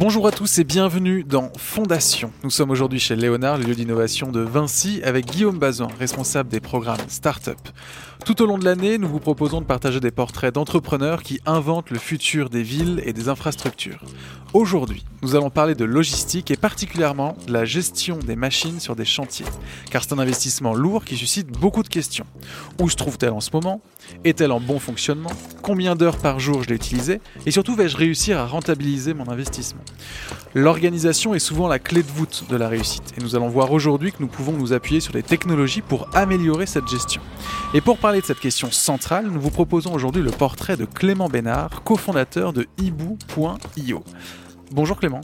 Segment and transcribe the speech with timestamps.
[0.00, 2.30] Bonjour à tous et bienvenue dans Fondation.
[2.44, 6.60] Nous sommes aujourd'hui chez Léonard, le lieu d'innovation de Vinci, avec Guillaume Bazin, responsable des
[6.60, 7.58] programmes Startup.
[8.24, 11.90] Tout au long de l'année, nous vous proposons de partager des portraits d'entrepreneurs qui inventent
[11.90, 14.02] le futur des villes et des infrastructures.
[14.52, 19.04] Aujourd'hui, nous allons parler de logistique et particulièrement de la gestion des machines sur des
[19.04, 19.46] chantiers,
[19.90, 22.26] car c'est un investissement lourd qui suscite beaucoup de questions.
[22.80, 23.80] Où se trouve-t-elle en ce moment?
[24.24, 25.30] Est-elle en bon fonctionnement?
[25.62, 27.20] Combien d'heures par jour je l'ai utilisée?
[27.46, 29.82] Et surtout, vais-je réussir à rentabiliser mon investissement?
[30.60, 34.10] L'organisation est souvent la clé de voûte de la réussite, et nous allons voir aujourd'hui
[34.10, 37.22] que nous pouvons nous appuyer sur les technologies pour améliorer cette gestion.
[37.74, 41.28] Et pour parler de cette question centrale, nous vous proposons aujourd'hui le portrait de Clément
[41.28, 44.02] Bénard, cofondateur de Ibou.io.
[44.72, 45.20] Bonjour Clément.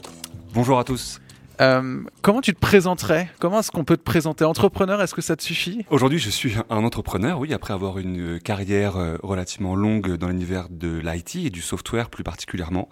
[0.54, 1.18] Bonjour à tous.
[1.60, 3.28] Euh, comment tu te présenterais?
[3.38, 4.44] Comment est-ce qu'on peut te présenter?
[4.44, 5.84] Entrepreneur, est-ce que ça te suffit?
[5.90, 10.68] Aujourd'hui, je suis un entrepreneur, oui, après avoir une carrière euh, relativement longue dans l'univers
[10.70, 12.88] de l'IT et du software plus particulièrement.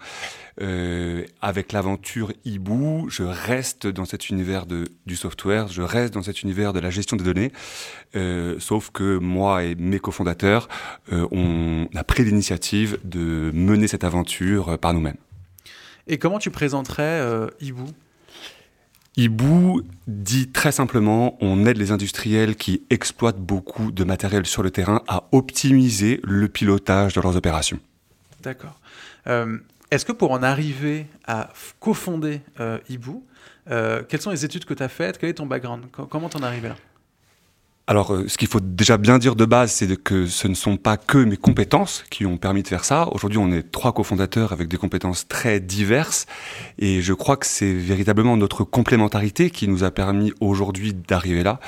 [0.60, 6.22] Euh, avec l'aventure Ibou, je reste dans cet univers de, du software, je reste dans
[6.22, 7.52] cet univers de la gestion des données,
[8.16, 10.68] euh, sauf que moi et mes cofondateurs,
[11.12, 15.16] euh, on a pris l'initiative de mener cette aventure par nous-mêmes.
[16.06, 17.48] Et comment tu présenterais euh,
[19.16, 24.62] Ibou Ibou dit très simplement, on aide les industriels qui exploitent beaucoup de matériel sur
[24.62, 27.78] le terrain à optimiser le pilotage de leurs opérations.
[28.42, 28.78] D'accord.
[29.26, 29.58] Euh,
[29.90, 33.24] Est-ce que pour en arriver à cofonder euh, Ibou,
[33.70, 35.18] euh, quelles sont les études que tu as faites?
[35.18, 35.84] Quel est ton background?
[35.92, 36.76] Co- Comment t'en es arrivé là?
[37.88, 40.76] Alors, euh, ce qu'il faut déjà bien dire de base, c'est que ce ne sont
[40.76, 43.08] pas que mes compétences qui ont permis de faire ça.
[43.10, 46.26] Aujourd'hui, on est trois cofondateurs avec des compétences très diverses.
[46.78, 51.58] Et je crois que c'est véritablement notre complémentarité qui nous a permis aujourd'hui d'arriver là.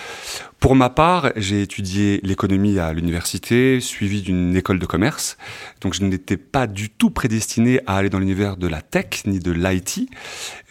[0.64, 5.36] Pour ma part, j'ai étudié l'économie à l'université, suivi d'une école de commerce.
[5.82, 9.40] Donc, je n'étais pas du tout prédestiné à aller dans l'univers de la tech ni
[9.40, 10.08] de l'IT.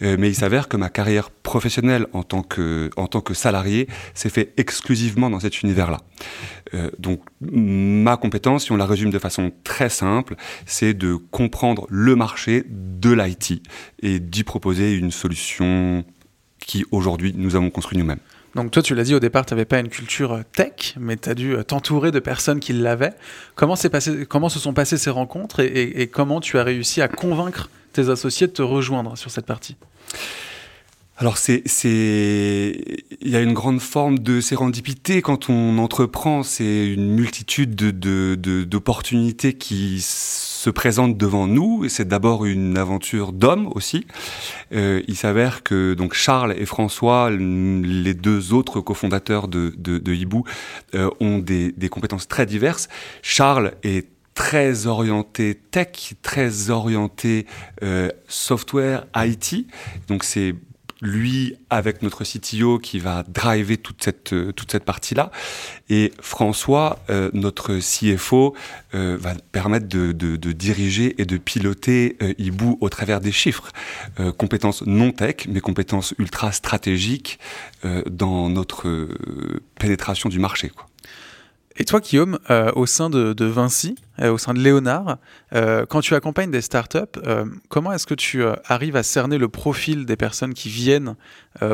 [0.02, 2.90] Euh, mais il s'avère que ma carrière professionnelle en tant que,
[3.34, 5.98] salarié s'est fait exclusivement dans cet univers-là.
[6.74, 10.34] Euh, donc, ma compétence, si on la résume de façon très simple,
[10.66, 13.62] c'est de comprendre le marché de l'IT
[14.02, 16.04] et d'y proposer une solution
[16.58, 18.18] qui, aujourd'hui, nous avons construit nous-mêmes.
[18.54, 21.16] Donc toi, tu l'as dit au départ, tu n'avais pas une culture euh, tech, mais
[21.16, 23.14] tu as dû euh, t'entourer de personnes qui l'avaient.
[23.54, 27.68] Comment, passé, comment se sont passées ces rencontres et comment tu as réussi à convaincre
[27.92, 29.76] tes associés de te rejoindre sur cette partie?
[31.16, 32.76] Alors c'est c'est
[33.20, 37.92] il y a une grande forme de sérendipité quand on entreprend, c'est une multitude de
[37.92, 44.06] de- de- d'opportunités qui se présentent devant nous et c'est d'abord une aventure d'hommes aussi.
[44.72, 50.42] Euh, il s'avère que donc Charles et François, les deux autres cofondateurs de Hibou,
[50.96, 52.88] euh, ont des des compétences très diverses.
[53.22, 57.46] Charles est très orienté tech, très orienté
[57.84, 59.64] euh, software IT.
[60.08, 60.56] Donc c'est
[61.04, 65.30] lui avec notre CTO qui va driver toute cette euh, toute cette partie là
[65.88, 68.54] et François euh, notre CFO
[68.94, 73.32] euh, va permettre de, de, de diriger et de piloter euh, Ibou au travers des
[73.32, 73.70] chiffres
[74.20, 77.38] Euh, compétences non tech mais compétences ultra stratégiques
[77.84, 79.08] euh, dans notre
[79.78, 80.86] pénétration du marché quoi.
[81.76, 85.18] Et toi, Guillaume, euh, au sein de, Vinci, euh, au sein de Léonard,
[85.54, 87.20] euh, quand tu accompagnes des startups,
[87.68, 91.16] comment est-ce que tu arrives à cerner le profil des personnes qui viennent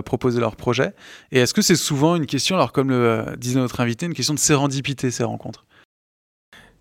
[0.05, 0.95] proposer leur projet
[1.33, 4.35] Et est-ce que c'est souvent une question, alors comme le disait notre invité, une question
[4.35, 5.65] de sérendipité, ces rencontres?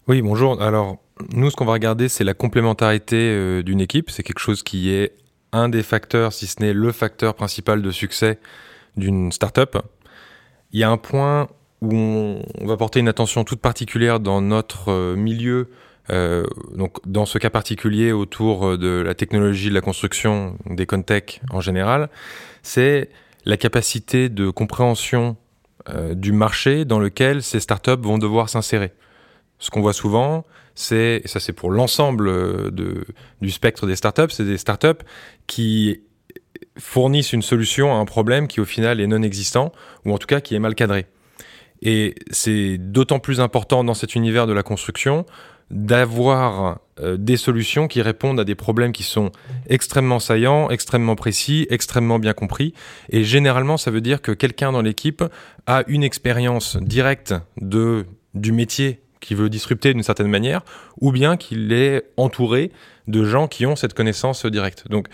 [0.08, 0.62] Oui, bonjour.
[0.62, 0.98] Alors,
[1.34, 4.10] nous, ce qu'on va regarder, c'est la complémentarité d'une équipe.
[4.10, 5.14] C'est quelque chose qui est
[5.52, 8.40] un des facteurs, si ce n'est le facteur principal de succès
[8.98, 9.78] d'une startup.
[10.72, 11.48] Il y a un point
[11.82, 15.70] où on, va porter une attention toute particulière dans notre euh, milieu,
[16.12, 16.46] euh,
[16.76, 21.42] donc dans ce cas particulier autour euh, de la technologie de la construction, des contech
[21.52, 22.10] en général,
[22.64, 23.10] c'est
[23.46, 25.38] la capacité de compréhension
[25.90, 28.92] euh, du marché dans lequel ces startups vont devoir s'insérer.
[29.60, 34.46] Ce qu'on voit souvent, c'est, et ça c'est pour l'ensemble du spectre des startups, c'est
[34.46, 35.04] des startups
[35.48, 36.02] qui
[36.78, 39.74] fournissent une solution à un problème qui au final est non existant,
[40.06, 41.08] ou en tout cas qui est mal cadré.
[41.82, 45.26] Et c'est d'autant plus important dans cet univers de la construction
[45.72, 49.32] d'avoir euh, des solutions qui répondent à des problèmes qui sont
[49.68, 52.74] extrêmement saillants, extrêmement précis, extrêmement bien compris.
[53.10, 55.24] Et généralement, ça veut dire que quelqu'un dans l'équipe
[55.68, 60.62] a une expérience directe du métier qu'il veut disrupter d'une certaine manière,
[61.02, 62.72] ou bien qu'il est entouré
[63.08, 64.86] de gens qui ont cette connaissance directe.
[64.90, 65.08] Donc,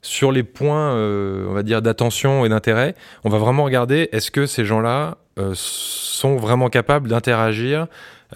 [0.00, 2.94] sur les points, euh, on va dire, d'attention et d'intérêt,
[3.24, 5.18] on va vraiment regarder est-ce que ces gens-là
[5.54, 7.86] sont vraiment capables d'interagir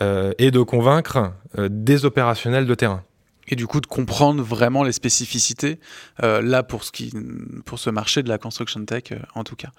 [0.01, 3.05] euh, et de convaincre euh, des opérationnels de terrain.
[3.49, 5.81] et du coup de comprendre vraiment les spécificités
[6.21, 9.71] là pour ce marché de la construction tech en tout cas.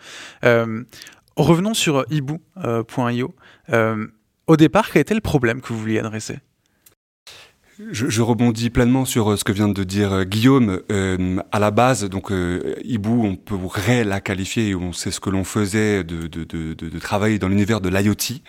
[1.36, 3.36] revenons sur ibu.io.
[4.48, 6.40] au départ, quel était le problème que vous vouliez adresser?
[7.92, 10.82] Je, rebondis pleinement sur euh, ce que vient de dire euh, Guillaume.
[10.92, 12.32] Euh, à la base, donc
[12.84, 13.56] Ibu, on peut
[14.04, 17.82] la qualifier, on sait ce que l'on faisait de, de, de, de, travailler dans l'univers
[17.82, 18.42] de l'IoT.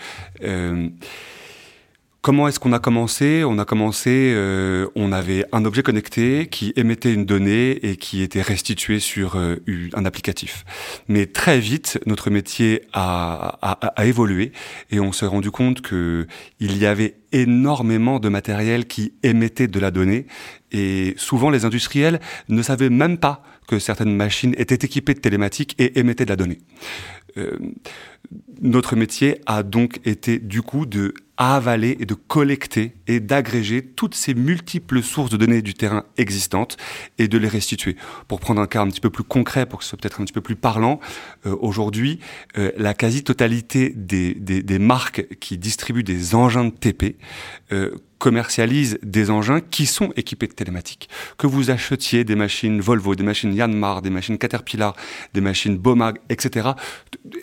[2.24, 3.44] Comment est-ce qu'on a commencé?
[3.44, 8.22] On a commencé, euh, on avait un objet connecté qui émettait une donnée et qui
[8.22, 9.56] était restitué sur euh,
[9.92, 10.64] un applicatif.
[11.06, 14.52] Mais très vite, notre métier a, a, a évolué
[14.90, 16.26] et on s'est rendu compte que
[16.60, 20.26] il y avait énormément de matériel qui émettait de la donnée
[20.72, 25.74] et souvent les industriels ne savaient même pas que certaines machines étaient équipées de télématiques
[25.78, 26.60] et émettaient de la donnée.
[27.36, 27.58] Euh,
[28.62, 34.14] notre métier a donc été du coup de avaler et de collecter et d'agréger toutes
[34.14, 36.76] ces multiples sources de données du terrain existantes
[37.18, 37.96] et de les restituer.
[38.28, 40.24] Pour prendre un cas un petit peu plus concret, pour que ce soit peut-être un
[40.24, 41.00] petit peu plus parlant,
[41.46, 42.20] euh, aujourd'hui,
[42.56, 47.16] euh, la quasi-totalité des, des, des, marques qui distribuent des engins de TP
[47.72, 51.10] euh, commercialisent des engins qui sont équipés de télématiques.
[51.36, 54.96] Que vous achetiez des machines Volvo, des machines Yanmar, des machines Caterpillar,
[55.34, 56.70] des machines Bomag, etc.,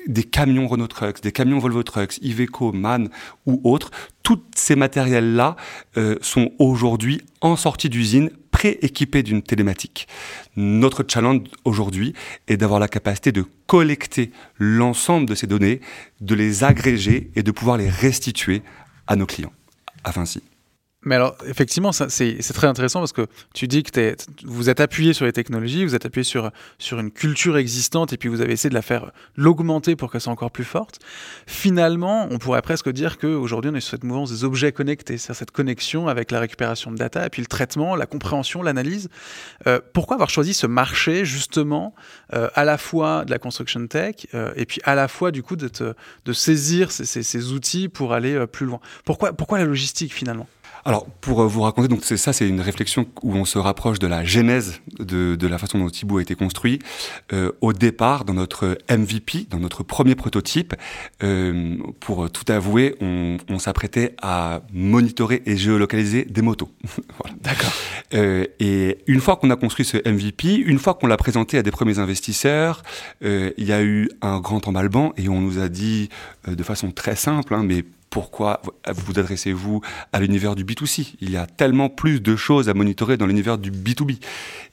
[0.08, 3.10] des camions Renault Trucks, des camions Volvo Trucks, Iveco, MAN
[3.46, 3.92] ou autres,
[4.24, 5.56] tous ces matériels-là
[5.98, 10.08] euh, sont aujourd'hui en sortie d'usine, pré-équipés d'une télématique.
[10.56, 12.16] Notre challenge aujourd'hui
[12.48, 15.80] est d'avoir la capacité de collecter l'ensemble de ces données,
[16.22, 18.64] de les agréger et de pouvoir les restituer
[19.06, 19.54] à nos clients,
[20.04, 20.42] à Vinci.
[21.04, 23.26] Mais alors, effectivement, c'est très intéressant parce que
[23.56, 27.10] tu dis que vous êtes appuyé sur les technologies, vous êtes appuyé sur, sur une
[27.10, 30.52] culture existante et puis vous avez essayé de la faire l'augmenter pour qu'elle soit encore
[30.52, 31.00] plus forte.
[31.48, 35.40] Finalement, on pourrait presque dire qu'aujourd'hui, on est sur cette mouvance des objets connectés, c'est-à-dire
[35.40, 39.10] cette connexion avec la récupération de data et puis le traitement, la compréhension, l'analyse.
[39.66, 41.96] Euh, pourquoi avoir choisi ce marché, justement,
[42.36, 45.42] euh, à la fois de la construction tech euh, et puis à la fois, du
[45.42, 45.68] coup, de,
[46.26, 48.80] de saisir ces, ces, ces, outils pour aller plus loin?
[49.04, 50.48] Pourquoi, pourquoi la logistique, finalement?
[50.86, 54.00] Alors, pour euh, vous raconter, donc c'est ça, c'est une réflexion où on se rapproche
[54.00, 56.80] de la genèse de, de la façon dont Thibaut a été construit.
[57.34, 60.74] Euh, au départ, dans notre MVP, dans notre premier prototype,
[61.24, 66.70] euh, pour tout avouer, on, on s'apprêtait à monitorer et géolocaliser des motos.
[67.18, 67.36] voilà.
[67.42, 67.74] D'accord.
[68.14, 71.64] Euh, et une fois qu'on a construit ce MVP, une fois qu'on l'a présenté à
[71.64, 72.84] des premiers investisseurs,
[73.24, 76.10] euh, il y a eu un grand emballement et on nous a dit
[76.48, 78.62] de façon très simple, hein, mais pourquoi
[78.94, 79.82] vous adressez-vous
[80.12, 83.58] à l'univers du B2C Il y a tellement plus de choses à monitorer dans l'univers
[83.58, 84.18] du B2B.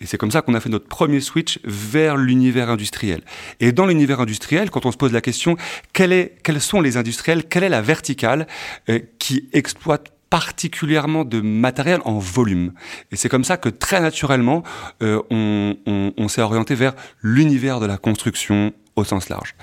[0.01, 3.23] Et c'est comme ça qu'on a fait notre premier switch vers l'univers industriel.
[3.61, 5.57] Et dans l'univers industriel, quand on se pose la question,
[5.99, 8.49] est, quels sont les industriels Quelle est la verticale
[8.89, 12.73] euh, qui exploite particulièrement de matériel en volume.
[13.13, 14.63] Et c'est comme ça que très naturellement,
[15.03, 16.93] euh, on s'est orienté vers
[17.23, 19.55] l'univers de la construction au sens large.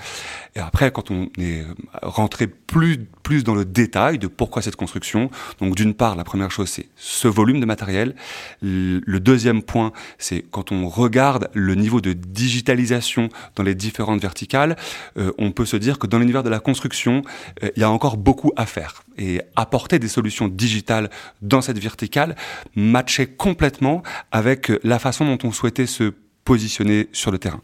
[0.55, 1.63] Et après, quand on est
[2.01, 5.29] rentré plus, plus dans le détail de pourquoi cette construction,
[5.59, 8.15] donc d'une part, la première chose, c'est ce volume de matériel.
[8.61, 14.77] Le deuxième point, c'est quand on regarde le niveau de digitalisation dans les différentes verticales,
[15.17, 17.21] euh, on peut se dire que dans l'univers de la construction,
[17.63, 19.03] euh, il y a encore beaucoup à faire.
[19.17, 21.09] Et apporter des solutions digitales
[21.41, 22.35] dans cette verticale
[22.75, 26.13] matchait complètement avec la façon dont on souhaitait se
[26.45, 27.61] positionner sur le terrain.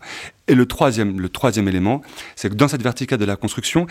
[0.51, 2.01] Et le troisième, élément,
[2.35, 3.87] c'est que dans cette verticale de la construction,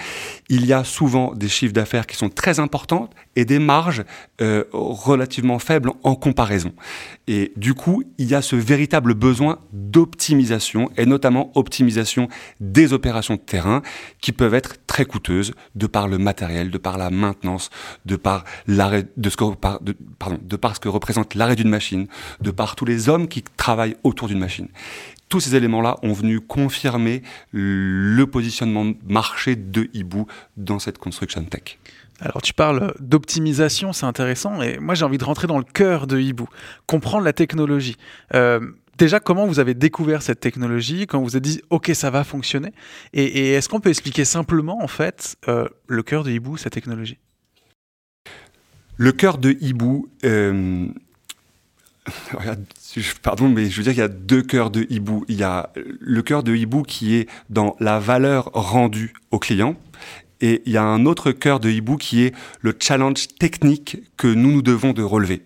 [0.51, 4.05] il y a souvent des chiffres d'affaires qui sont très importants et des marges
[4.43, 6.75] euh, relativement faibles en comparaison.
[7.29, 12.29] Et du coup, il y a ce véritable besoin d'optimisation et notamment optimisation
[12.61, 13.81] des opérations de terrain
[14.21, 17.71] qui peuvent être très coûteuses de par le matériel, de par la maintenance,
[18.05, 19.37] de par l'arrêt de ce
[20.43, 22.07] de par ce que représente l'arrêt d'une machine,
[22.43, 24.69] de par tous les hommes qui travaillent autour d'une machine
[25.31, 27.23] tous ces éléments-là ont venu confirmer
[27.53, 30.25] le positionnement marché de Ibu
[30.59, 31.79] dans cette construction tech.
[32.21, 36.07] Alors tu parles d'optimisation, c'est intéressant, et moi j'ai envie de rentrer dans le cœur
[36.07, 36.45] de Ibu,
[36.87, 37.97] comprendre la technologie.
[38.35, 38.61] Euh,
[38.99, 42.73] déjà, comment vous avez découvert cette technologie, quand vous êtes dit ok ça va fonctionner,
[43.15, 47.19] et, est-ce qu'on peut expliquer simplement en fait euh, le cœur de Ibu, cette technologie?
[48.99, 50.89] Le cœur de Ibu, euh,
[53.23, 55.25] pardon, mais je veux dire qu'il y a deux cœurs de hibou.
[55.29, 59.77] Il y a le cœur de hibou qui est dans la valeur rendue au client.
[60.41, 64.27] Et il y a un autre cœur de hibou qui est le challenge technique que
[64.27, 65.43] nous nous devons de relever.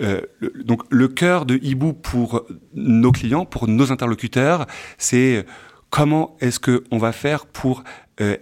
[0.00, 0.20] Euh,
[0.64, 4.66] donc le cœur de hibou pour nos clients, pour nos interlocuteurs,
[4.96, 5.44] c'est
[5.90, 7.84] comment est-ce qu'on va faire pour
[8.20, 8.36] euh,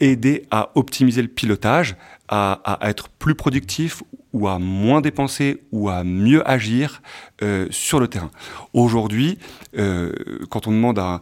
[0.00, 1.96] aider à optimiser le pilotage,
[2.28, 4.02] à, être plus productif
[4.34, 7.00] ou à moins dépenser ou à mieux agir
[7.42, 8.30] euh, sur le terrain.
[8.74, 9.38] Aujourd'hui,
[9.78, 10.12] euh,
[10.50, 11.20] quand on demande à,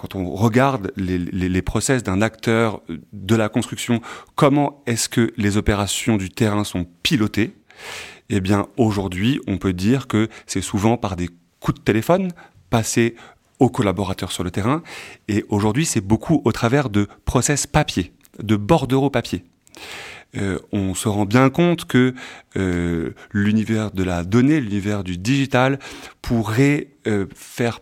[0.00, 2.82] quand on regarde les, les, process d'un acteur
[3.12, 4.02] de la construction,
[4.34, 7.54] comment est-ce que les opérations du terrain sont pilotées
[8.28, 12.32] Eh bien, aujourd'hui, on peut dire que c'est souvent par des coups de téléphone
[12.68, 13.16] passés
[13.58, 14.82] aux collaborateurs sur le terrain.
[15.28, 19.44] Et aujourd'hui, c'est beaucoup au travers de process papier, de bordereaux papier.
[20.36, 22.14] Euh, on se rend bien compte que
[22.56, 25.78] euh, l'univers de la donnée, l'univers du digital,
[26.20, 27.80] pourrait euh, faire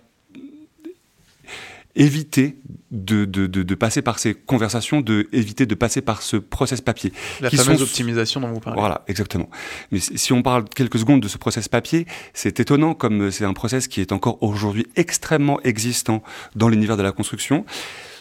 [1.97, 2.59] éviter
[2.91, 7.13] de, de, de, passer par ces conversations, de éviter de passer par ce process papier.
[7.41, 8.79] La fameuse optimisation dont vous parlez.
[8.79, 9.49] Voilà, exactement.
[9.91, 13.53] Mais si on parle quelques secondes de ce process papier, c'est étonnant comme c'est un
[13.53, 16.23] process qui est encore aujourd'hui extrêmement existant
[16.57, 17.65] dans l'univers de la construction.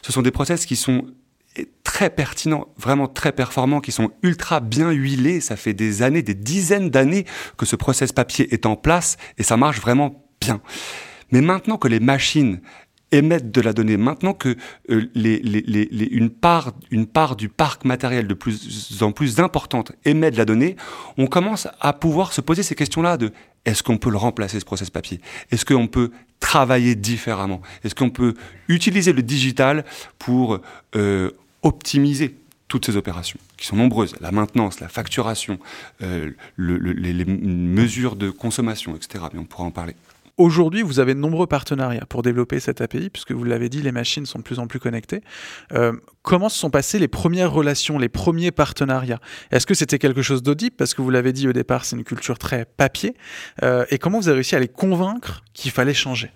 [0.02, 1.08] Ce sont des process qui sont
[1.84, 5.42] très pertinents, vraiment très performants, qui sont ultra bien huilés.
[5.42, 7.26] Ça fait des années, des dizaines d'années
[7.58, 10.62] que ce process papier est en place et ça marche vraiment bien.
[11.32, 12.62] Mais maintenant que les machines
[13.14, 14.58] émettent de la donnée, maintenant que
[14.90, 15.38] euh, les,
[16.12, 20.46] une, part, une part du parc matériel de plus en plus importante émet de la
[20.46, 20.76] donnée,
[21.18, 23.32] on commence à pouvoir se poser ces questions-là de
[23.66, 25.22] est-ce qu'on peut le remplacer, ce process papier?
[25.52, 27.62] Est-ce qu'on peut travailler différemment?
[27.84, 28.34] Est-ce qu'on peut
[28.68, 29.86] utiliser le digital
[30.20, 30.60] pour
[30.96, 32.36] euh, optimiser
[32.68, 35.60] toutes ces opérations, qui sont nombreuses, la maintenance, la facturation,
[36.02, 39.26] euh, les, mesures de consommation, etc.
[39.36, 39.96] On pourra en parler.
[40.38, 43.92] Aujourd'hui, vous avez de nombreux partenariats pour développer cette API, puisque vous l'avez dit, les
[43.92, 45.22] machines sont de plus en plus connectées.
[45.74, 49.20] Euh, comment se sont passées les premières relations, les premiers partenariats?
[49.52, 50.76] Est-ce que c'était quelque chose d'audible?
[50.76, 53.16] Parce que vous l'avez dit au départ, c'est une culture très papier.
[53.62, 56.32] Euh, et comment vous avez réussi à les convaincre qu'il fallait changer?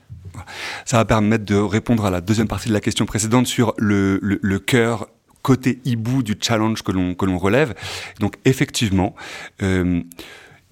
[0.86, 4.20] Ça va permettre de répondre à la deuxième partie de la question précédente sur le,
[4.60, 5.08] cœur
[5.42, 7.74] côté hibou du challenge que l'on que l'on relève.
[8.20, 9.16] Donc effectivement,
[9.64, 10.04] euh,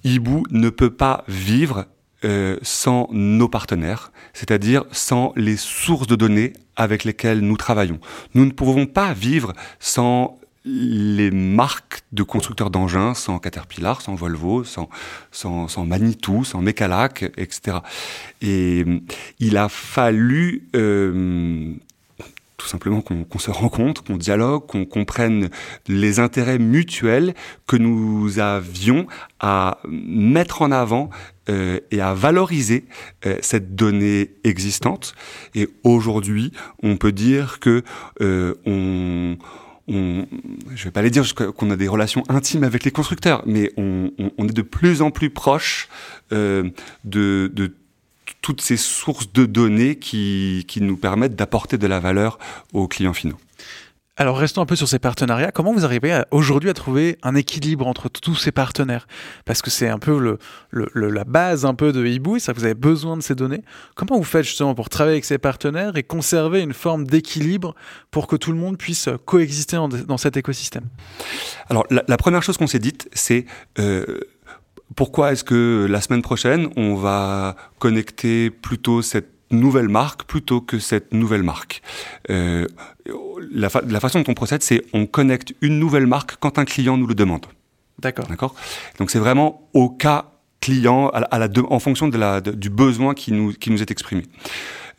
[0.03, 1.85] hibou ne peut pas vivre
[2.25, 7.99] euh, sans nos partenaires, c'est-à-dire sans les sources de données avec lesquelles nous travaillons.
[8.33, 14.63] Nous ne pouvons pas vivre sans les marques de constructeurs d'engins, sans Caterpillar, sans Volvo,
[14.63, 14.89] sans,
[15.31, 17.77] sans, Manitou, sans Mecalac, etc.
[18.41, 18.99] Et euh,
[19.39, 21.75] il a fallu euh,
[22.65, 25.49] tout simplement qu'on se rencontre, qu'on dialogue, qu'on comprenne
[25.87, 27.35] les intérêts mutuels
[27.67, 29.05] que nous avions
[29.39, 31.11] à mettre en avant
[31.47, 32.85] euh, et à valoriser
[33.27, 35.13] euh, cette donnée existante.
[35.53, 37.83] Et aujourd'hui, on peut dire que
[38.21, 38.55] euh,
[39.87, 44.09] je vais pas aller dire qu'on a des relations intimes avec les constructeurs, mais on,
[44.17, 45.87] est de plus en plus proche
[46.31, 47.75] de, de
[48.45, 52.37] toutes ces sources de données qui, qui nous permettent d'apporter de la valeur
[52.73, 53.39] aux clients finaux.
[54.17, 55.51] Alors restons un peu sur ces partenariats.
[55.51, 59.07] Comment vous arrivez aujourd'hui à trouver un équilibre entre tous ces partenaires?
[59.45, 60.37] Parce que c'est un peu le,
[60.69, 63.63] le, la base un peu de Hibou, ça vous avez besoin de ces données.
[63.95, 67.73] Comment vous faites justement pour travailler avec ces partenaires et conserver une forme d'équilibre
[68.11, 70.85] pour que tout le monde puisse coexister dans, cet écosystème?
[71.67, 73.45] Alors la, première chose qu'on s'est dite, c'est
[73.79, 74.19] euh,
[74.95, 80.79] pourquoi est-ce que la semaine prochaine on va connecter plutôt cette nouvelle marque plutôt que
[80.79, 81.81] cette nouvelle marque.
[82.29, 82.67] Euh,
[83.51, 87.07] la, façon dont on procède, c'est on connecte une nouvelle marque quand un client nous
[87.07, 87.45] le demande.
[87.99, 88.27] D'accord.
[88.27, 88.55] D'accord?
[88.99, 93.31] Donc c'est vraiment au cas client, à la, en fonction de la, du besoin qui
[93.31, 94.23] nous, qui nous est exprimé.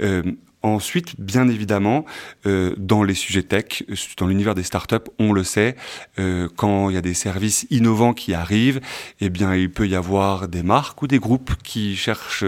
[0.00, 0.22] Euh,
[0.66, 2.04] Ensuite, bien évidemment,
[2.44, 3.84] euh, dans les sujets tech,
[4.18, 5.76] dans l'univers des startups, on le sait,
[6.18, 8.80] euh, quand il y a des services innovants qui arrivent,
[9.20, 12.44] eh bien, il peut y avoir des marques ou des groupes qui cherchent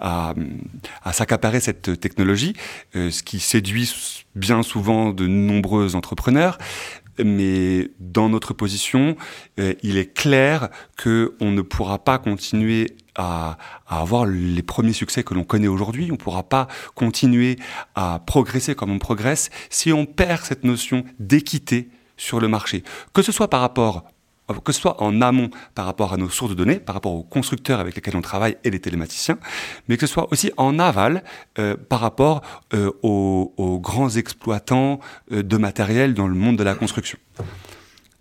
[0.00, 0.34] à,
[1.12, 2.54] s'accaparer cette technologie,
[2.96, 3.92] euh, ce qui séduit
[4.34, 6.56] bien souvent de nombreux entrepreneurs.
[7.24, 9.16] Mais dans notre position,
[9.58, 15.22] euh, il est clair que on ne pourra pas continuer à, avoir les premiers succès
[15.22, 16.06] que l'on connaît aujourd'hui.
[16.10, 17.58] On ne pourra pas continuer
[17.94, 22.82] à progresser comme on progresse si on perd cette notion d'équité sur le marché,
[23.12, 24.04] que ce soit par rapport
[24.64, 27.22] que ce soit en amont par rapport à nos sources de données, par rapport aux
[27.22, 29.38] constructeurs avec lesquels on travaille et les télématiciens,
[29.88, 31.22] mais que ce soit aussi en aval
[31.58, 35.00] euh, par rapport euh, aux, grands exploitants
[35.32, 37.18] euh, de matériel dans le monde de la construction.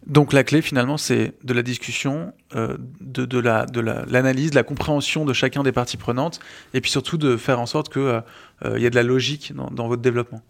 [0.07, 4.63] Donc la clé finalement c'est de la discussion, de, de, la, de l'analyse, de la
[4.63, 6.39] compréhension de chacun des parties prenantes,
[6.73, 8.23] et puis surtout de faire en sorte qu'il
[8.65, 10.41] y ait de la logique dans votre développement.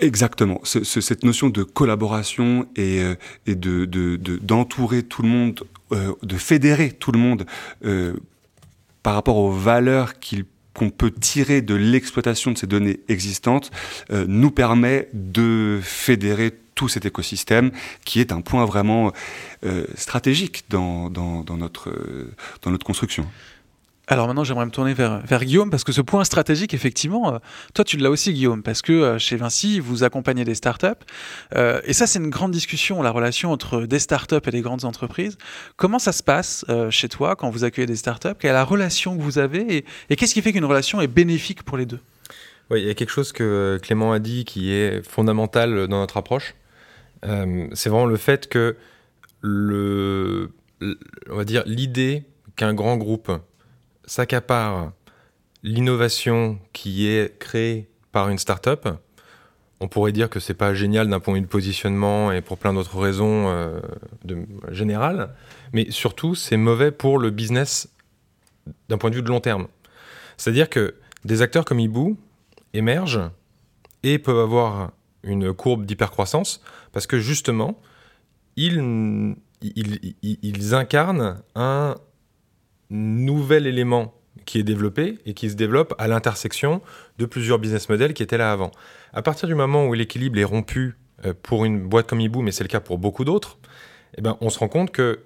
[0.00, 0.60] Exactement.
[0.64, 3.14] cette notion de collaboration et, euh,
[3.46, 3.84] et de,
[4.42, 5.60] d'entourer tout le monde,
[5.92, 7.46] euh, de fédérer tout le monde
[7.84, 8.14] euh,
[9.02, 10.14] par rapport aux valeurs
[10.74, 13.70] qu'on peut tirer de l'exploitation de ces données existantes,
[14.10, 17.70] nous permet de fédérer tout cet écosystème
[18.04, 19.12] qui est un point vraiment
[19.96, 21.92] stratégique dans, dans, dans, notre,
[22.62, 23.26] dans notre construction.
[24.10, 27.38] Alors maintenant, j'aimerais me tourner vers, vers Guillaume parce que ce point stratégique, effectivement, euh,
[27.74, 30.86] toi tu l'as aussi, Guillaume, parce que euh, chez Vinci, vous accompagnez des startups.
[31.54, 34.86] Euh, et ça, c'est une grande discussion, la relation entre des startups et des grandes
[34.86, 35.36] entreprises.
[35.76, 38.34] Comment ça se passe euh, chez toi quand vous accueillez des startups?
[38.38, 41.06] Quelle est la relation que vous avez Et, et qu'est-ce qui fait qu'une relation est
[41.06, 42.00] bénéfique pour les deux?
[42.70, 46.16] Oui, il y a quelque chose que Clément a dit qui est fondamental dans notre
[46.16, 46.54] approche.
[47.22, 48.76] C'est vraiment le fait que
[49.40, 50.50] le,
[51.30, 52.24] on va dire l'idée
[52.56, 53.30] qu'un grand groupe
[54.04, 54.92] s'accapare
[55.62, 58.88] l'innovation qui est créée par une start-up,
[59.80, 62.58] on pourrait dire que c'est pas génial d'un point de vue de positionnement et pour
[62.58, 63.80] plein d'autres raisons euh,
[64.70, 65.34] générales,
[65.72, 67.88] mais surtout c'est mauvais pour le business
[68.88, 69.68] d'un point de vue de long terme.
[70.36, 70.94] C'est-à-dire que
[71.24, 72.16] des acteurs comme Ibu
[72.74, 73.30] émergent
[74.02, 76.60] et peuvent avoir une courbe d'hypercroissance
[76.92, 77.80] parce que justement,
[78.56, 79.36] ils,
[80.72, 81.94] incarnent un
[82.90, 84.14] nouvel élément
[84.44, 86.80] qui est développé et qui se développe à l'intersection
[87.18, 88.70] de plusieurs business models qui étaient là avant.
[89.12, 92.52] À partir du moment où l'équilibre est rompu euh, pour une boîte comme Ibu, mais
[92.52, 93.58] c'est le cas pour beaucoup d'autres,
[94.16, 95.20] eh ben, on se rend compte que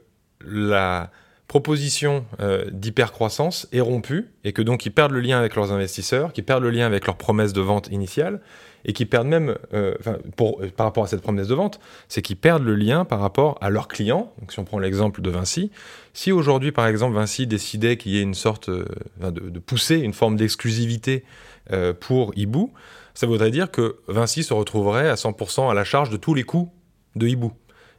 [0.45, 1.11] la
[1.47, 6.33] proposition euh, d'hypercroissance est rompue et que donc ils perdent le lien avec leurs investisseurs,
[6.33, 8.41] qu'ils perdent le lien avec leurs promesses de vente initiale
[8.85, 12.37] et qui perdent même, euh, euh, par rapport à cette promesse de vente, c'est qu'ils
[12.37, 14.33] perdent le lien par rapport à leurs clients.
[14.41, 15.71] Donc si on prend l'exemple de Vinci,
[16.13, 18.85] si aujourd'hui par exemple Vinci décidait qu'il y ait une sorte euh,
[19.21, 21.25] de, de, pousser une forme d'exclusivité
[21.73, 22.67] euh, pour Ibu,
[23.15, 26.43] ça voudrait dire que Vinci se retrouverait à 100% à la charge de tous les
[26.43, 26.73] coûts
[27.17, 27.49] de Ibu.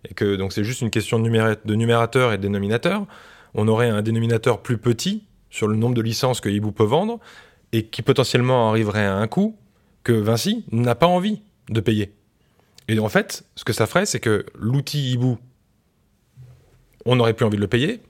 [0.10, 3.06] Et que donc c'est juste une question de, de numérateur et de dénominateur.
[3.54, 7.20] On aurait un dénominateur plus petit sur le nombre de licences que Ibu peut vendre
[7.72, 9.56] et qui potentiellement arriverait à un coût
[10.04, 12.14] que Vinci n'a pas envie de payer.
[12.88, 15.36] Et en fait, ce que ça ferait, c'est que l'outil Ibu,
[17.06, 18.02] on n'aurait plus envie de le payer,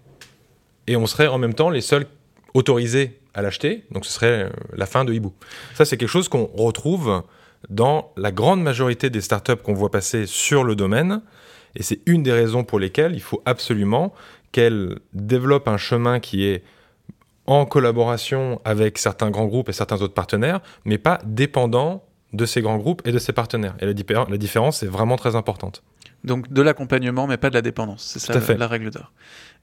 [0.87, 2.07] et on serait en même temps les seuls
[2.53, 5.29] autorisés à l'acheter, donc ce serait euh, la fin de Ibu.
[5.73, 7.23] Ça, c'est quelque chose qu'on retrouve
[7.69, 11.21] dans la grande majorité des startups qu'on voit passer sur le domaine,
[11.75, 14.13] et c'est une des raisons pour lesquelles il faut absolument
[14.51, 16.63] qu'elles développent un chemin qui est
[17.45, 22.03] en collaboration avec certains grands groupes et certains autres partenaires, mais pas dépendant
[22.33, 23.75] de ces grands groupes et de ces partenaires.
[23.79, 23.93] Et la,
[24.29, 25.83] la différence est vraiment très importante.
[26.23, 28.03] Donc de l'accompagnement, mais pas de la dépendance.
[28.03, 29.11] C'est ça la, la, règle d'or.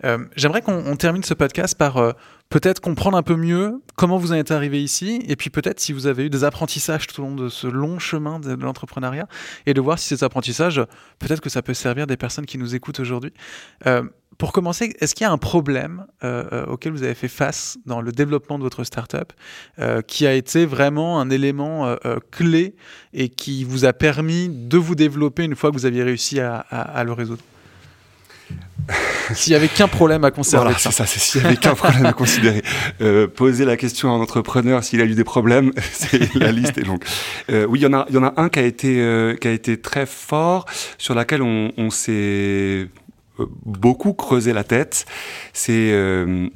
[0.05, 2.13] Euh, J'aimerais qu'on termine ce podcast par euh,
[2.51, 5.95] peut-être comprendre un peu mieux comment vous en êtes arrivé ici, et puis peut-être si
[5.95, 9.27] vous avez eu des apprentissages tout au long de ce long chemin de, de l'entrepreneuriat,
[9.65, 10.83] et de voir si ces apprentissages,
[11.19, 13.33] peut-être que ça peut servir des personnes qui nous écoutent aujourd'hui.
[13.87, 14.03] Euh,
[14.41, 17.77] pour commencer, est-ce qu'il y a un problème euh, euh, auquel vous avez fait face
[17.85, 19.35] dans le développement de votre startup
[19.79, 21.97] euh, qui a été vraiment un élément euh,
[22.31, 22.75] clé
[23.13, 26.65] et qui vous a permis de vous développer une fois que vous aviez réussi à,
[26.71, 27.43] à, à le résoudre?
[29.35, 30.65] S'il n'y avait qu'un problème à considérer.
[30.65, 32.63] Voilà, c'est ça, c'est s'il n'y avait qu'un problème à considérer.
[33.03, 36.79] Euh, poser la question à un entrepreneur s'il a eu des problèmes, c'est la liste
[36.79, 37.05] est longue.
[37.51, 39.37] Euh, oui, il y en a, il y en a un qui a été, euh,
[39.37, 40.65] qui a été très fort,
[40.99, 42.89] sur laquelle on, on s'est
[43.65, 45.07] beaucoup creusé la tête.
[45.53, 46.49] C'est euh,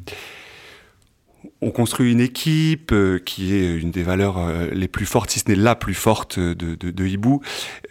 [1.61, 5.41] on construit une équipe euh, qui est une des valeurs euh, les plus fortes, si
[5.41, 7.41] ce n'est la plus forte de, Hibou.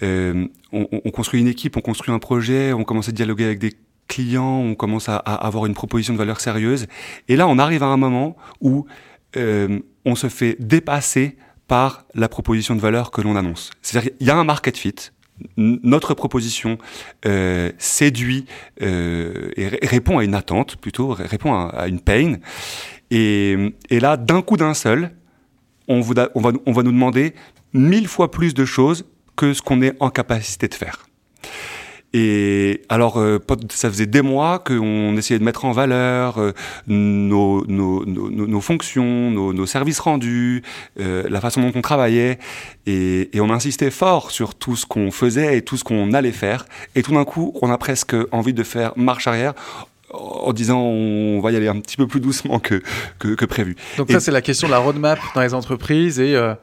[0.01, 3.73] On, on, construit une équipe, on construit un projet, on commence à dialoguer avec des
[4.07, 6.87] clients, on commence à, à avoir une proposition de valeur sérieuse.
[7.27, 8.85] Et là, on arrive à un moment où
[9.35, 13.71] on se fait dépasser par la proposition de valeur que l'on annonce.
[13.81, 14.95] C'est-à-dire qu'il y a un market fit,
[15.57, 16.77] notre proposition
[17.25, 18.45] euh, séduit
[18.81, 22.35] euh, et répond à une attente, plutôt répond à, une pain.
[23.11, 25.11] Et, là, d'un coup d'un seul,
[25.87, 27.33] on, va, on va nous demander
[27.73, 31.05] mille fois plus de choses que ce qu'on est en capacité de faire.
[32.13, 36.51] Et alors, euh, ça faisait des mois qu'on essayait de mettre en valeur euh,
[36.87, 40.61] nos, nos, nos, nos, fonctions, nos, services rendus,
[40.99, 42.37] euh, la façon dont on travaillait,
[42.85, 46.31] et, et, on insistait fort sur tout ce qu'on faisait et tout ce qu'on allait
[46.31, 46.65] faire.
[46.95, 49.53] Et tout d'un coup, on a presque envie de faire marche arrière
[50.13, 52.81] en disant on va y aller un petit peu plus doucement que,
[53.19, 53.75] que, que prévu.
[53.97, 56.53] Donc et ça, c'est la question de la roadmap dans les entreprises et euh,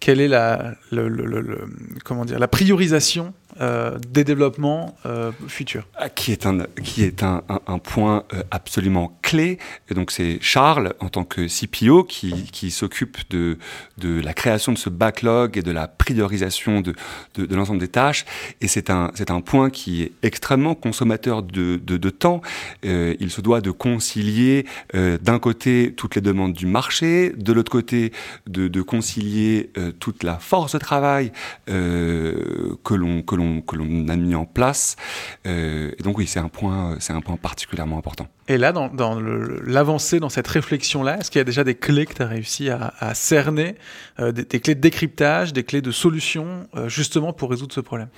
[0.00, 1.68] quelle est la, le, le, le,
[2.04, 5.84] comment dire, la priorisation euh, des développements euh, futurs.
[5.96, 9.58] Ah, qui est un, qui est un, un, un point euh, absolument clé.
[9.90, 13.58] Et donc c'est Charles, en tant que CPO, qui, qui s'occupe de,
[13.96, 16.94] de la création de ce backlog et de la priorisation de,
[17.34, 18.26] de, de l'ensemble des tâches.
[18.60, 22.42] Et c'est un, c'est un point qui est extrêmement consommateur de, de, temps.
[22.84, 27.52] Euh, il se doit de concilier euh, d'un côté toutes les demandes du marché, de
[27.52, 28.12] l'autre côté
[28.46, 31.32] de, de concilier toute la force de travail
[31.66, 34.96] que l'on que l'on que l'on a mis en place.
[35.44, 38.28] et donc oui, c'est un point c'est un point particulièrement important.
[38.48, 42.06] Et là, dans, dans l'avancée dans cette réflexion-là, est-ce qu'il y a déjà des clés
[42.06, 43.76] que tu as réussi à, à cerner,
[44.18, 48.08] des, des, clés de décryptage, des clés de solution, justement pour résoudre ce problème?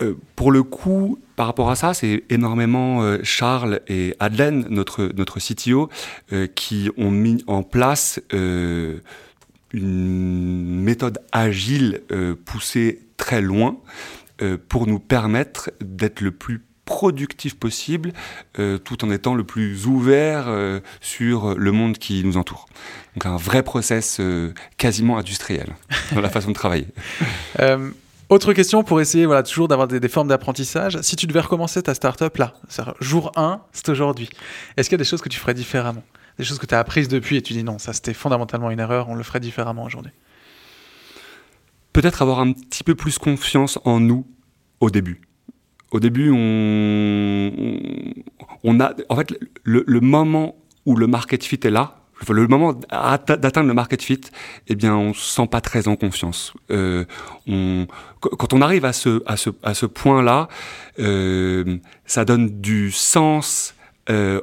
[0.00, 5.10] Euh, pour le coup, par rapport à ça, c'est énormément euh, Charles et Adelaine, notre,
[5.14, 5.90] notre CTO,
[6.32, 9.00] euh, qui ont mis en place une
[10.82, 12.02] méthode agile
[12.44, 13.76] poussée très loin
[14.68, 18.12] pour nous permettre d'être le plus productif possible
[18.56, 20.52] tout en étant le plus ouvert
[21.00, 22.66] sur le monde qui nous entoure.
[23.14, 24.20] Donc un vrai process
[24.78, 25.76] quasiment industriel
[26.12, 26.88] dans la façon de travailler.
[28.32, 30.98] Autre question pour essayer voilà, toujours d'avoir des, formes d'apprentissage.
[31.02, 32.54] Si tu devais recommencer ta startup là,
[32.98, 34.30] jour 1, c'est aujourd'hui,
[34.74, 36.02] est-ce qu'il y a des choses que tu ferais différemment?
[36.38, 38.80] Des choses que tu as apprises depuis et tu dis non, ça c'était fondamentalement une
[38.80, 40.12] erreur, on le ferait différemment aujourd'hui?
[41.92, 44.26] Peut-être avoir un petit peu plus confiance en nous
[44.80, 45.20] au début.
[45.90, 47.52] Au début, on,
[48.64, 48.94] on a.
[49.10, 53.74] En fait, le, le moment où le market fit est là, le moment d'atteindre le
[53.74, 54.20] market fit,
[54.68, 56.52] eh bien, on se sent pas très en confiance.
[56.70, 57.04] Euh,
[57.46, 57.86] on,
[58.20, 60.48] quand on arrive à ce, à ce, à ce point-là,
[60.98, 63.74] euh, ça donne du sens
[64.10, 64.40] euh,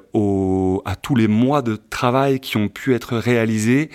[0.85, 3.89] à tous les mois de travail qui ont pu être réalisés.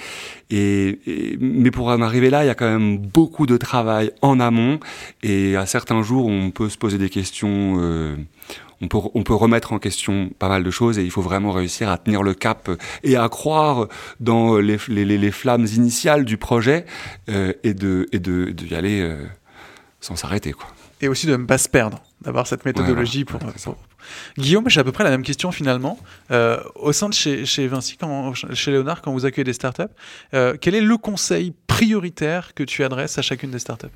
[0.51, 4.41] Et, mais pour en arriver là, il y a quand même beaucoup de travail en
[4.41, 4.79] amont.
[5.23, 7.77] Et à certains jours, on peut se poser des questions.
[7.79, 8.17] Euh,
[8.81, 11.53] on peut, on peut remettre en question pas mal de choses et il faut vraiment
[11.53, 12.71] réussir à tenir le cap
[13.03, 13.89] et à croire
[14.21, 16.85] dans les, les, les flammes initiales du projet
[17.31, 19.25] euh, et de et de, de, aller euh,
[20.01, 20.55] sans s'arrêter.
[21.01, 23.41] Et aussi de ne pas se perdre, d'avoir cette méthodologie pour,
[24.39, 25.99] Guillaume, j'ai à peu près la même question finalement.
[26.31, 29.83] Euh, au sein de chez, chez Vinci, quand, chez Léonard, quand vous accueillez des startups,
[30.33, 33.87] quel est le conseil prioritaire que tu adresses à chacune des startups?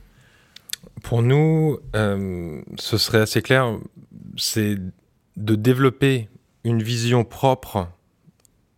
[1.03, 3.79] Pour nous, ce serait assez clair
[4.39, 4.77] c'est
[5.37, 6.29] de développer
[6.65, 7.89] une vision propre,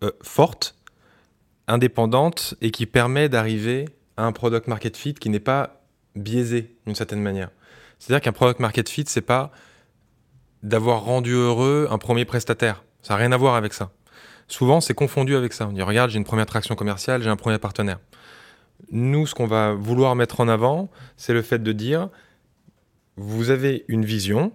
[0.03, 0.77] euh, forte,
[1.67, 5.83] indépendante et qui permet d'arriver à un product market fit qui n'est pas
[6.17, 7.51] biaisé d'une certaine manière.
[8.01, 9.53] C'est-à-dire qu'un product market fit, c'est pas
[10.65, 12.83] d'avoir rendu heureux un premier prestataire.
[13.03, 13.93] Ça n'a rien à voir avec ça.
[14.49, 15.69] Souvent, c'est confondu avec ça.
[15.69, 18.01] On dit, regarde, j'ai une première traction commerciale, j'ai un premier partenaire.
[18.91, 22.09] Nous, ce qu'on va vouloir mettre en avant, c'est le fait de dire,
[23.17, 24.53] vous avez une vision,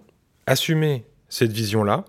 [0.48, 2.04] assumer cette vision-là.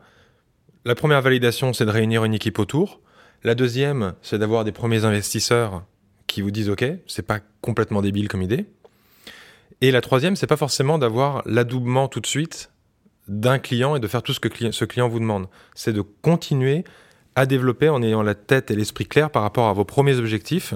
[0.85, 3.01] La première validation, c'est de réunir une équipe autour.
[3.45, 5.85] La deuxième, c'est d'avoir des premiers investisseurs
[6.27, 8.67] qui vous disent OK, c'est pas complètement débile comme idée.
[9.81, 12.71] Et la troisième, c'est pas forcément d'avoir l'adoubement tout de suite
[13.29, 15.49] d'un client et de faire tout ce que ce client vous demande.
[15.75, 16.85] C'est de continuer
[17.35, 20.75] à développer en ayant la tête et l'esprit clair par rapport à vos premiers objectifs,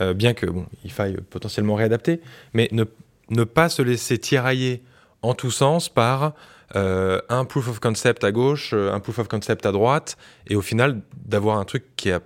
[0.00, 2.20] euh, bien que bon, il faille potentiellement réadapter,
[2.52, 4.82] mais ne, pas se laisser tirailler
[5.22, 6.34] en tous sens par
[6.76, 10.54] euh, un proof of concept à gauche, euh, un proof of concept à droite, et
[10.54, 12.20] au final d'avoir un truc qui a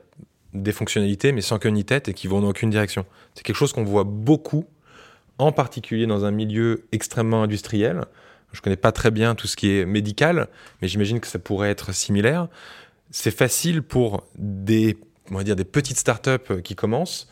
[0.53, 3.07] des fonctionnalités mais sans queue ni tête et qui vont dans aucune direction.
[3.35, 4.67] C'est quelque chose qu'on voit beaucoup,
[5.39, 8.05] en particulier dans un milieu extrêmement industriel.
[8.53, 10.49] Je connais pas très bien tout ce qui est médical,
[10.81, 12.49] mais j'imagine que ça pourrait être similaire.
[13.11, 14.97] C'est facile pour des,
[15.31, 17.29] on va dire, des petites startups qui commencent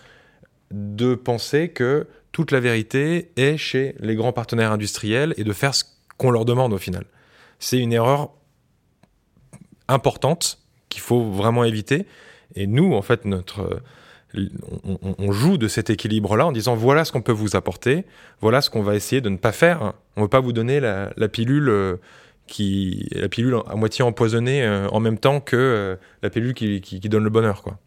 [0.73, 5.75] de penser que toute la vérité est chez les grands partenaires industriels et de faire
[5.75, 5.85] ce
[6.17, 7.05] qu'on leur demande au final.
[7.59, 8.31] C'est une erreur
[9.89, 12.07] importante qu'il faut vraiment éviter.
[12.55, 13.83] Et nous, en fait, notre,
[15.19, 18.05] on, joue de cet équilibre-là en disant voilà ce qu'on peut vous apporter,
[18.41, 19.95] voilà ce qu'on va essayer de ne pas faire.
[20.17, 21.97] On ne veut pas vous donner la, pilule euh,
[22.47, 26.81] qui, la pilule à moitié empoisonnée euh, en même temps que euh, la pilule qui,
[26.81, 27.79] qui, qui donne le bonheur, quoi.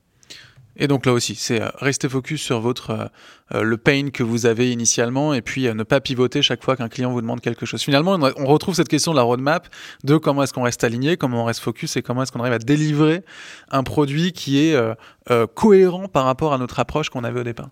[0.78, 3.06] Et donc là aussi, c'est euh, rester focus sur votre euh,
[3.54, 6.90] euh, le pain que vous avez initialement et puis ne pas pivoter chaque fois qu'un
[6.90, 7.82] client vous demande quelque chose.
[7.82, 9.68] Finalement, on retrouve cette question de la roadmap
[10.04, 12.54] de comment est-ce qu'on reste aligné, comment on reste focus et comment est-ce qu'on arrive
[12.54, 13.24] à délivrer
[13.70, 14.78] un produit qui est
[15.54, 17.70] cohérent par rapport à notre approche qu'on avait au départ.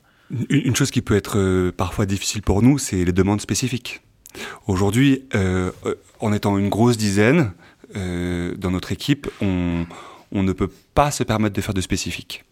[0.49, 4.01] Une chose qui peut être parfois difficile pour nous, c'est les demandes spécifiques.
[4.67, 5.27] Aujourd'hui,
[6.19, 7.53] en étant une grosse dizaine
[7.95, 9.85] dans notre équipe, on,
[10.33, 12.43] on ne peut pas se permettre de faire de spécifiques.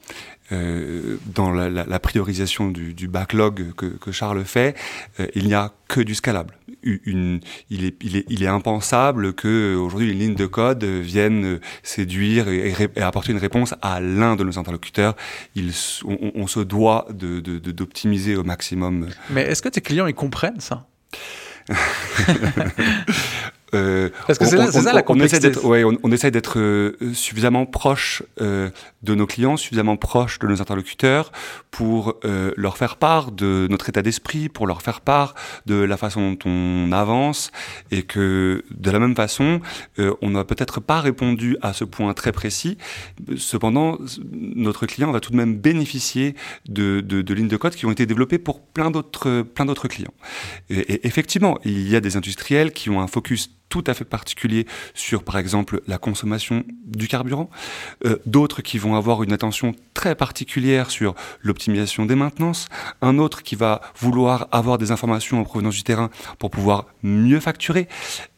[0.51, 4.75] Euh, dans la, priorisation du, backlog que, Charles fait,
[5.19, 6.55] euh, il n'y a que du scalable.
[6.83, 7.39] Une,
[7.69, 12.49] il, est, il, est, il est impensable que aujourd'hui une ligne de code vienne séduire
[12.49, 15.15] et, apporter une réponse à l'un de nos interlocuteurs.
[15.55, 15.71] Il,
[16.05, 19.07] on, se doit d'optimiser de, au maximum.
[19.29, 20.87] Mais est-ce que tes clients ils comprennent ça?
[23.73, 25.51] Euh, Parce que c'est ça la complexité.
[25.63, 28.69] On, on, essaie d'être euh, suffisamment proche euh,
[29.01, 31.31] de nos clients, suffisamment proche de nos interlocuteurs
[31.71, 35.97] pour euh, leur faire part de notre état d'esprit, pour leur faire part de la
[35.97, 37.51] façon dont on avance
[37.91, 39.62] et que de la même façon,
[39.97, 42.77] on n'a peut-être pas répondu à ce point très précis.
[43.38, 43.97] Cependant,
[44.31, 46.36] notre client va tout de même bénéficier
[46.67, 49.88] de, de, de lignes de code qui ont été développées pour plein d'autres plein d'autres
[49.88, 50.13] clients.
[50.69, 54.05] Et, et effectivement, il y a des industriels qui ont un focus tout à fait
[54.05, 57.49] particulier sur, par exemple, la consommation du carburant.
[58.05, 62.67] Euh, d'autres qui vont avoir une attention très particulière sur l'optimisation des maintenances.
[63.01, 67.39] Un autre qui va vouloir avoir des informations en provenance du terrain pour pouvoir mieux
[67.39, 67.88] facturer.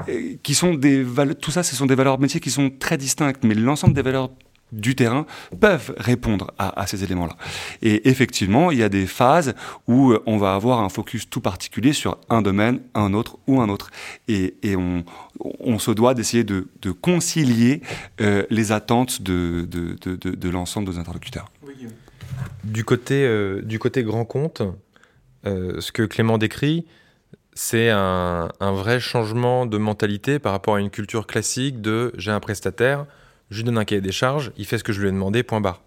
[0.07, 1.03] Euh, qui sont des
[1.41, 4.29] tout ça, ce sont des valeurs métiers qui sont très distinctes, mais l'ensemble des valeurs
[4.73, 5.25] du terrain
[5.59, 7.37] peuvent répondre à, ces éléments-là.
[7.81, 9.53] Et effectivement, il y a des phases
[9.87, 13.61] où euh, on va avoir un focus tout particulier sur un domaine, un autre ou
[13.61, 13.91] un autre.
[14.27, 16.65] Et, on, se doit d'essayer de,
[17.01, 17.81] concilier
[18.21, 21.51] euh, les attentes de, de, l'ensemble de nos interlocuteurs.
[22.63, 24.61] Du côté, euh, du côté grand compte,
[25.45, 26.85] ce que Clément décrit,
[27.53, 32.31] c'est un, un vrai changement de mentalité par rapport à une culture classique de j'ai
[32.31, 33.05] un prestataire,
[33.53, 35.43] je lui donne un cahier des charges, il fait ce que je lui ai demandé,
[35.43, 35.81] point barre.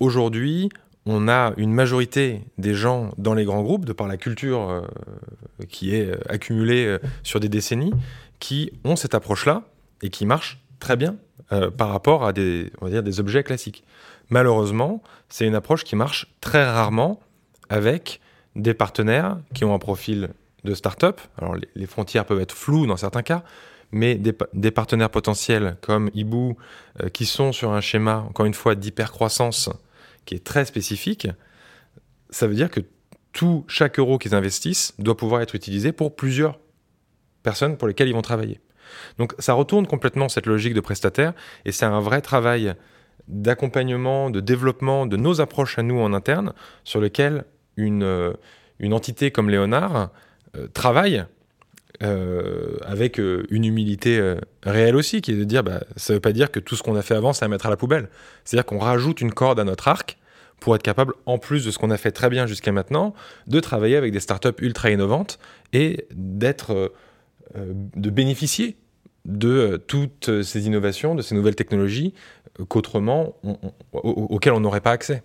[0.00, 0.68] Aujourd'hui,
[1.06, 4.82] on a une majorité des gens dans les grands groupes, de par la culture euh,
[5.68, 7.92] qui est euh, accumulée euh, sur des décennies,
[8.40, 9.62] qui ont cette approche-là
[10.02, 11.16] et qui marche très bien
[11.76, 13.82] par rapport à des, on va dire, des objets classiques.
[14.28, 17.18] Malheureusement, c'est une approche qui marche très rarement
[17.68, 18.20] avec
[18.54, 20.28] des partenaires qui ont un profil
[20.62, 21.20] de start-up.
[21.38, 23.42] Alors les frontières peuvent être floues dans certains cas,
[23.92, 26.54] mais des, partenaires potentiels comme Ibu,
[27.02, 29.70] euh, qui sont sur un schéma, encore une fois, d'hypercroissance
[30.24, 31.28] qui est très spécifique,
[32.30, 32.80] ça veut dire que
[33.32, 36.58] tout, chaque euro qu'ils investissent doit pouvoir être utilisé pour plusieurs
[37.42, 38.60] personnes pour lesquelles ils vont travailler.
[39.18, 41.32] Donc ça retourne complètement cette logique de prestataire
[41.64, 42.74] et c'est un vrai travail
[43.28, 46.52] d'accompagnement, de développement de nos approches à nous en interne
[46.84, 47.44] sur lequel
[47.76, 48.32] une, euh,
[48.78, 50.10] une entité comme Léonard
[50.56, 51.24] euh, travaille
[52.02, 56.16] euh, avec euh, une humilité euh, réelle aussi, qui est de dire, bah, ça ne
[56.16, 57.76] veut pas dire que tout ce qu'on a fait avant, c'est à mettre à la
[57.76, 58.08] poubelle.
[58.44, 60.18] C'est-à-dire qu'on rajoute une corde à notre arc
[60.60, 63.14] pour être capable, en plus de ce qu'on a fait très bien jusqu'à maintenant,
[63.46, 65.38] de travailler avec des startups ultra innovantes
[65.72, 66.92] et d'être,
[67.54, 68.76] de bénéficier
[69.24, 72.12] de toutes ces innovations, de ces nouvelles technologies
[72.68, 73.36] qu'autrement,
[73.94, 75.22] auxquelles on n'aurait pas accès.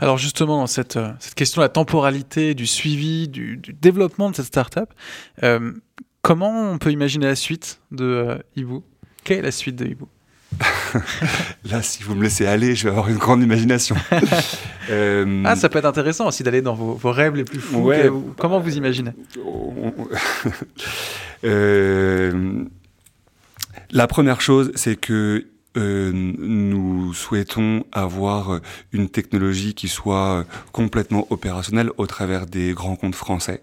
[0.00, 4.92] Alors justement, cette, cette question de la temporalité, du suivi, du, développement de cette startup,
[5.42, 5.72] euh,
[6.22, 8.80] Comment on peut imaginer la suite de euh, Ibu
[9.24, 10.04] Quelle est la suite de Ibu
[11.64, 13.96] Là, si vous me laissez aller, je vais avoir une grande imagination.
[14.88, 17.92] Euh, ah, ça peut être intéressant aussi d'aller dans vos, rêves les plus fous.
[18.36, 19.12] comment vous imaginez?
[21.44, 22.64] Euh,
[23.92, 28.60] La première chose, c'est que nous souhaitons avoir
[28.92, 33.62] une technologie qui soit complètement opérationnelle au travers des grands comptes français.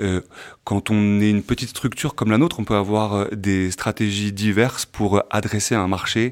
[0.00, 0.20] Euh,
[0.64, 4.32] quand on est une petite structure comme la nôtre, on peut avoir euh, des stratégies
[4.32, 6.30] diverses pour adresser un marché.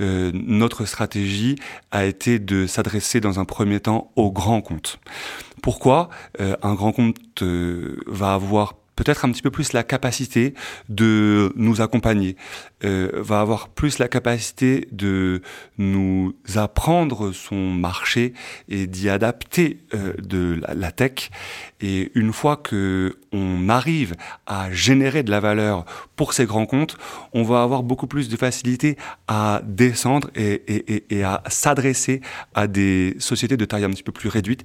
[0.00, 1.56] Euh, notre stratégie
[1.90, 4.98] a été de s'adresser dans un premier temps aux grands comptes.
[5.62, 6.10] Pourquoi?
[6.38, 7.42] Un grand compte
[8.06, 10.54] va avoir peut-être un petit peu plus la capacité
[10.88, 12.36] de nous accompagner,
[12.84, 15.42] euh, va avoir plus la capacité de
[15.78, 18.34] nous apprendre son marché
[18.68, 21.30] et d'y adapter euh, de la, tech.
[21.80, 24.14] Et une fois que on arrive
[24.46, 26.96] à générer de la valeur pour ces grands comptes,
[27.32, 32.20] on va avoir beaucoup plus de facilité à descendre et, et, et à s'adresser
[32.54, 34.62] à des sociétés de taille un petit peu plus réduite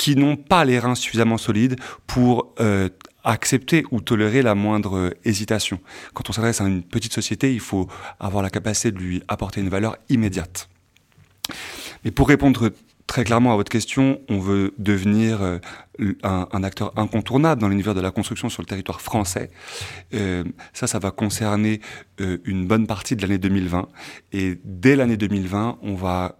[0.00, 2.88] qui n'ont pas les reins suffisamment solides pour euh,
[3.24, 5.80] accepter ou tolérer la moindre hésitation.
[6.14, 9.60] Quand on s'adresse à une petite société, il faut avoir la capacité de lui apporter
[9.60, 10.68] une valeur immédiate.
[12.04, 12.70] Mais pour répondre
[13.10, 15.58] très clairement à votre question, on veut devenir euh,
[16.22, 19.50] un, acteur incontournable dans l'univers de la construction sur le territoire français.
[20.14, 21.80] Euh, ça, ça va concerner
[22.20, 23.88] euh, une bonne partie de l'année 2020.
[24.32, 26.39] Et dès l'année 2020, on va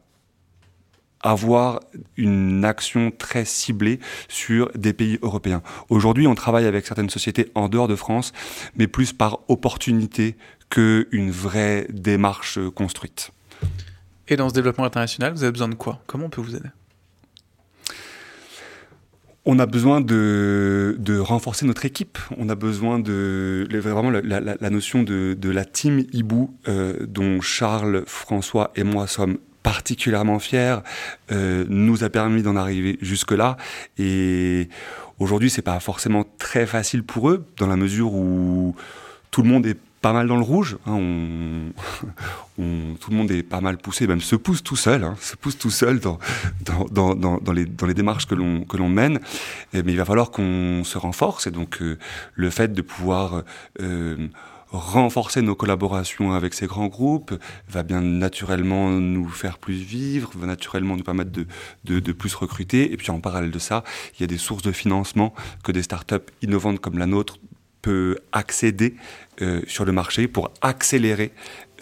[1.22, 1.80] avoir
[2.16, 5.62] une action très ciblée sur des pays européens.
[5.88, 8.33] Aujourd'hui, on travaille avec certaines sociétés en dehors de France,
[8.76, 10.37] mais plus par opportunité
[10.70, 13.33] qu'une vraie démarche construite.
[14.28, 16.00] Et dans ce développement international, vous avez besoin de quoi?
[16.06, 16.68] Comment on peut vous aider?
[19.44, 22.18] On a besoin de, renforcer notre équipe.
[22.38, 28.70] On a besoin de vraiment la, notion de, la team Ibu euh, dont Charles, François
[28.76, 30.83] et moi sommes particulièrement fier,
[31.33, 33.57] euh, nous a permis d'en arriver jusque-là.
[33.99, 34.68] Et
[35.20, 38.75] Aujourd'hui, c'est pas forcément très facile pour eux, dans la mesure où
[39.31, 40.79] tout le monde est pas mal dans le rouge.
[40.87, 40.94] Hein,
[42.59, 45.37] on, tout le monde est pas mal poussé, même se pousse tout seul, hein, se
[45.37, 46.18] pousse tout seul dans,
[46.62, 49.20] dans, dans, dans, les, les démarches que l'on, que l'on mène.
[49.75, 51.46] mais il va falloir qu'on se renforce.
[51.46, 51.99] Et donc, euh,
[52.35, 53.42] le fait de pouvoir
[53.83, 54.27] euh,
[54.72, 57.35] renforcer nos collaborations avec ces grands groupes
[57.68, 61.46] va bien naturellement nous faire plus vivre, va naturellement nous permettre de,
[61.85, 62.92] de, de, plus recruter.
[62.92, 65.83] Et puis en parallèle de ça, il y a des sources de financement que des
[65.83, 67.38] startups innovantes comme la nôtre
[67.83, 68.94] peut accéder
[69.42, 71.33] euh, sur le marché pour accélérer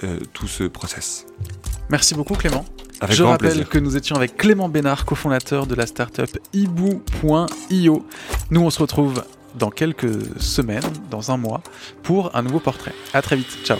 [0.05, 1.27] euh, tout ce process.
[1.91, 2.65] Merci beaucoup Clément.
[3.09, 8.07] Je rappelle que nous étions avec Clément Bénard, cofondateur de la startup ibou.io.
[8.51, 9.23] Nous on se retrouve
[9.59, 11.63] dans quelques semaines, dans un mois,
[12.03, 12.95] pour un nouveau portrait.
[13.13, 13.59] À très vite.
[13.65, 13.79] Ciao.